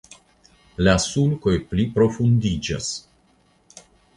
La 0.87 0.95
sulkoj 1.03 1.53
pliprofundiĝas. 1.73 2.91